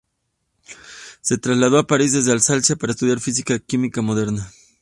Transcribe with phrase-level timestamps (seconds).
[1.21, 4.51] Se trasladó a París desde la Alsacia para estudiar física y química modernas.